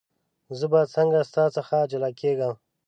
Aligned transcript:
زه 0.57 0.65
به 0.71 0.81
څنګه 0.95 1.19
ستا 1.29 1.45
څخه 1.57 1.77
جلا 1.91 2.09
کېږم. 2.21 2.53